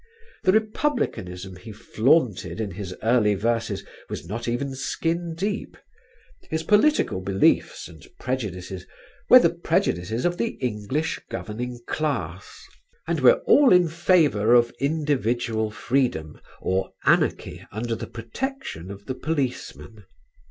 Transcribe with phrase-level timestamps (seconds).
[0.45, 5.77] The republicanism he flaunted in his early verses was not even skin deep;
[6.49, 8.87] his political beliefs and prejudices
[9.29, 12.63] were the prejudices of the English governing class
[13.05, 19.13] and were all in favour of individual freedom, or anarchy under the protection of the
[19.13, 20.05] policeman.